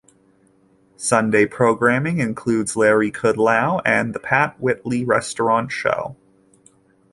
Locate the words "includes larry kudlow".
2.17-3.83